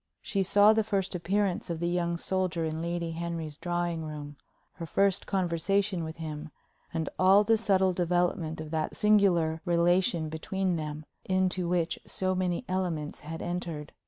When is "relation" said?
9.63-10.27